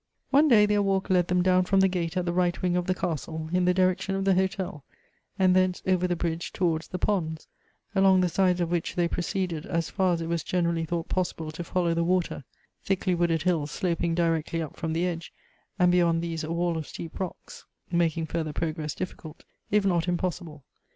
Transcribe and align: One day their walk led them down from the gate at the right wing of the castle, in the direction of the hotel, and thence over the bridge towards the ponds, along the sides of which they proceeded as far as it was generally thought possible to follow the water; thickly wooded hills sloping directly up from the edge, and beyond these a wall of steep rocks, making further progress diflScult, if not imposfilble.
One 0.31 0.47
day 0.47 0.65
their 0.65 0.81
walk 0.81 1.11
led 1.11 1.27
them 1.27 1.43
down 1.43 1.65
from 1.65 1.79
the 1.79 1.87
gate 1.87 2.17
at 2.17 2.25
the 2.25 2.33
right 2.33 2.59
wing 2.59 2.75
of 2.75 2.87
the 2.87 2.95
castle, 2.95 3.51
in 3.53 3.65
the 3.65 3.73
direction 3.75 4.15
of 4.15 4.25
the 4.25 4.33
hotel, 4.33 4.83
and 5.37 5.55
thence 5.55 5.83
over 5.85 6.07
the 6.07 6.15
bridge 6.15 6.51
towards 6.51 6.87
the 6.87 6.97
ponds, 6.97 7.47
along 7.93 8.21
the 8.21 8.27
sides 8.27 8.59
of 8.61 8.71
which 8.71 8.95
they 8.95 9.07
proceeded 9.07 9.67
as 9.67 9.91
far 9.91 10.13
as 10.13 10.21
it 10.21 10.25
was 10.27 10.41
generally 10.41 10.85
thought 10.85 11.07
possible 11.07 11.51
to 11.51 11.63
follow 11.63 11.93
the 11.93 12.03
water; 12.03 12.43
thickly 12.83 13.13
wooded 13.13 13.43
hills 13.43 13.69
sloping 13.69 14.15
directly 14.15 14.59
up 14.59 14.75
from 14.75 14.93
the 14.93 15.05
edge, 15.05 15.31
and 15.77 15.91
beyond 15.91 16.23
these 16.23 16.43
a 16.43 16.51
wall 16.51 16.77
of 16.79 16.87
steep 16.87 17.19
rocks, 17.19 17.65
making 17.91 18.25
further 18.25 18.53
progress 18.53 18.95
diflScult, 18.95 19.41
if 19.69 19.85
not 19.85 20.05
imposfilble. 20.05 20.63